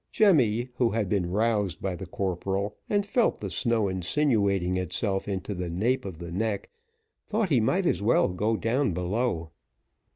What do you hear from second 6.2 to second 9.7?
neck, thought he might as well go down below.